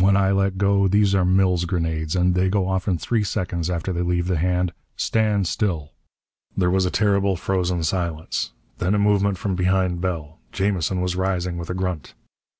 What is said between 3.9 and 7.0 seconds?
they leave the hand. Stand still!" There was a